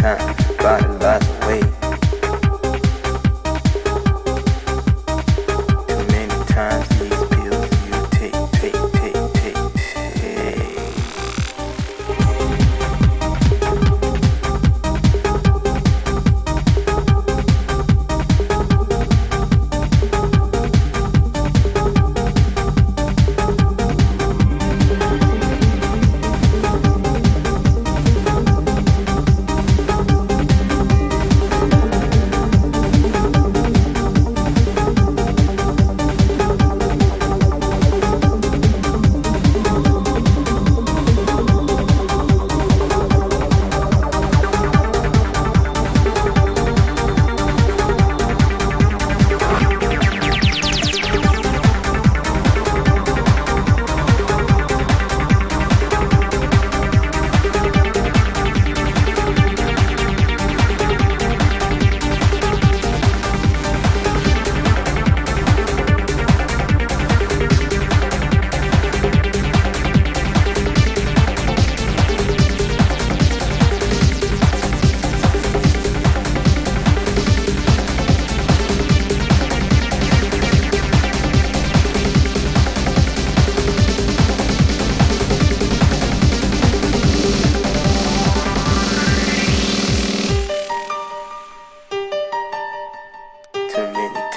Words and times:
time, 0.00 0.34
riding 0.60 0.98
by 0.98 1.18
the 1.18 1.46
way. 1.70 1.79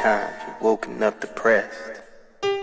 times 0.04 0.36
you 0.46 0.52
are 0.54 0.58
woken 0.60 1.00
up 1.02 1.20
depressed. 1.22 2.02
Too 2.42 2.62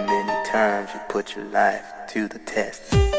many 0.00 0.48
times 0.48 0.88
you 0.92 0.98
put 1.08 1.36
your 1.36 1.44
life 1.46 1.84
to 2.08 2.26
the 2.26 2.40
test. 2.40 2.90
Too 2.92 3.12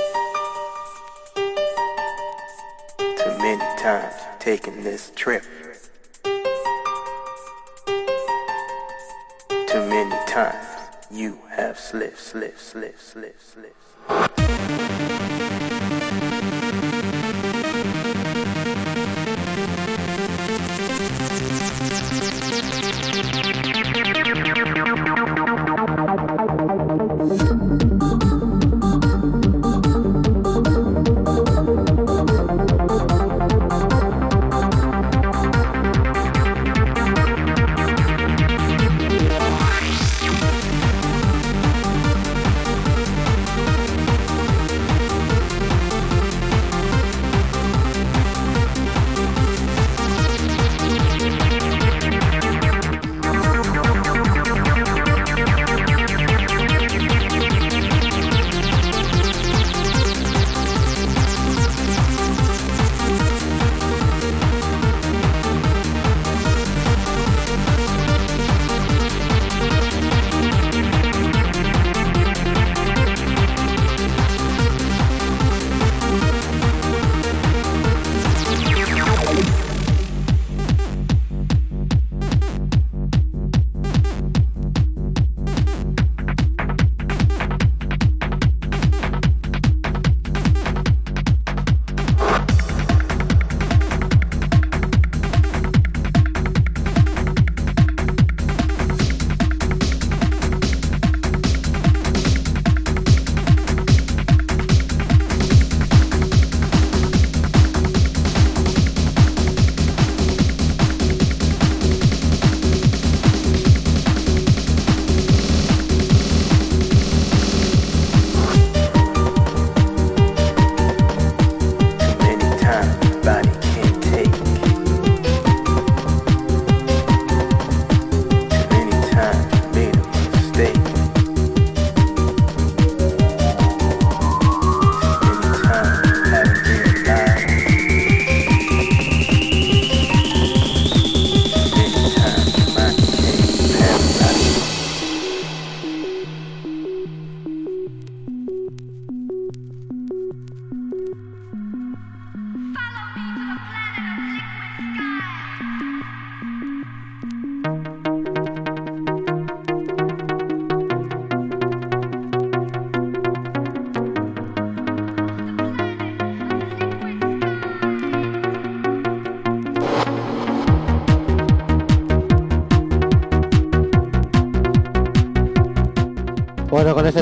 many 3.38 3.64
times 3.82 4.14
you've 4.26 4.40
taken 4.40 4.84
this 4.84 5.12
trip. 5.16 5.46
Too 6.26 6.44
many 9.88 10.16
times 10.28 10.68
you 11.10 11.40
have 11.56 11.80
slipped, 11.80 12.20
slipped, 12.20 12.60
slipped, 12.60 13.00
slipped, 13.00 13.42
slipped. 13.42 13.78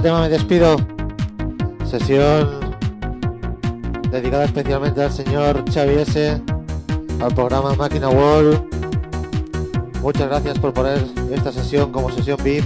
Este 0.02 0.10
tema 0.10 0.22
me 0.22 0.30
despido. 0.30 0.78
Sesión 1.86 2.76
dedicada 4.10 4.46
especialmente 4.46 5.04
al 5.04 5.12
señor 5.12 5.64
Xavi 5.72 5.94
S, 5.94 6.42
al 7.22 7.36
programa 7.36 7.76
Máquina 7.76 8.10
World. 8.10 8.64
Muchas 10.02 10.28
gracias 10.28 10.58
por 10.58 10.74
poner 10.74 11.06
esta 11.32 11.52
sesión 11.52 11.92
como 11.92 12.10
sesión 12.10 12.40
VIP. 12.44 12.66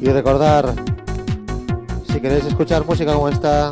Y 0.00 0.08
recordar, 0.08 0.72
si 2.10 2.20
queréis 2.22 2.46
escuchar 2.46 2.86
música 2.86 3.12
como 3.12 3.28
esta, 3.28 3.68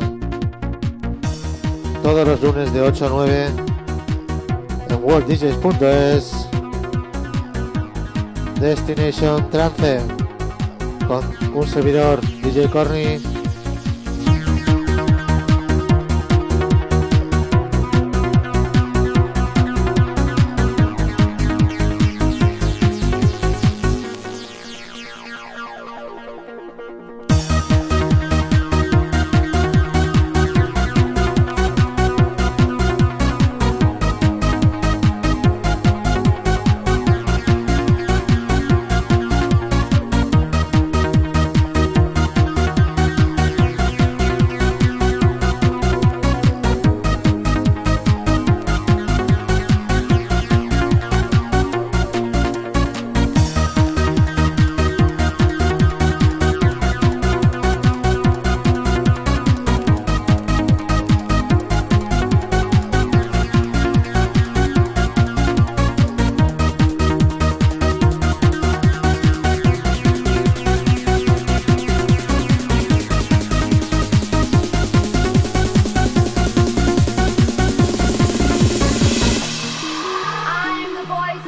todos 2.03 2.27
los 2.27 2.39
lunes 2.43 2.71
de 2.71 2.81
8 2.81 3.05
a 3.07 3.09
9 3.09 3.47
en 4.89 5.03
worlddjs.es 5.03 6.47
Destination 8.61 9.49
Trance 9.49 10.01
con 11.07 11.42
un 11.53 11.67
servidor 11.67 12.19
DJ 12.41 12.67
Corny 12.69 13.19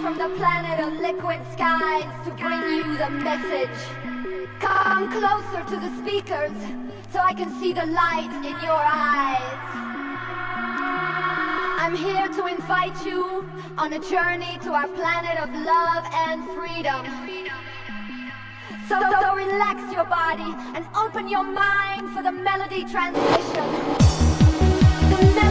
from 0.06 0.18
the 0.20 0.30
planet 0.38 0.80
of 0.86 0.94
liquid 1.02 1.39
skies 1.52 2.04
to 2.24 2.30
bring 2.39 2.62
you 2.78 2.84
the 2.96 3.10
message. 3.10 3.76
Come 4.60 5.10
closer 5.10 5.63
to 5.72 5.78
the 5.84 5.89
speakers 5.98 6.56
so 7.12 7.18
I 7.18 7.34
can 7.34 7.50
see 7.60 7.74
the 7.74 7.88
light 7.88 8.30
in 8.52 8.56
your 8.62 8.84
eyes. 8.86 9.65
I'm 11.84 11.96
here 11.96 12.28
to 12.28 12.46
invite 12.46 13.04
you 13.04 13.50
on 13.80 13.94
a 13.94 14.00
journey 14.00 14.60
to 14.62 14.74
our 14.74 14.88
planet 14.89 15.39
of 15.41 15.50
love 15.72 16.04
and 16.28 16.46
freedom. 16.54 17.02
So, 18.88 19.00
so 19.24 19.34
relax 19.36 19.91
your 19.91 20.06
body 20.06 20.52
and 20.76 20.86
open 20.96 21.28
your 21.28 21.44
mind 21.46 22.12
for 22.12 22.22
the 22.22 22.32
melody 22.32 22.86
transmission. 22.86 23.65
The 25.34 25.44